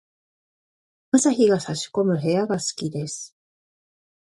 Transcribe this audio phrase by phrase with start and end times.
[1.11, 3.35] 朝日が差し込む部屋が好きです。